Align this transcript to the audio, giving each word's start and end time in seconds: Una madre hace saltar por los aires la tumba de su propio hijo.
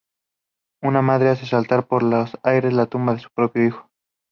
Una 0.81 1.03
madre 1.03 1.29
hace 1.29 1.45
saltar 1.45 1.85
por 1.85 2.01
los 2.01 2.35
aires 2.41 2.73
la 2.73 2.87
tumba 2.87 3.13
de 3.13 3.19
su 3.19 3.29
propio 3.29 3.67
hijo. 3.67 3.89